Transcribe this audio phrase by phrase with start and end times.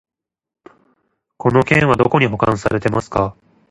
[1.37, 3.37] この件はどこに保管されてますか？